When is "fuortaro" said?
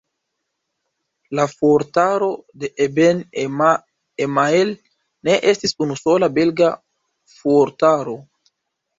1.49-2.29, 7.35-8.17